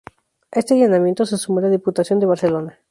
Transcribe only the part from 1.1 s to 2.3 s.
se sumó la Diputación de